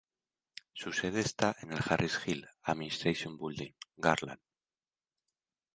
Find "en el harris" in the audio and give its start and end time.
1.61-2.19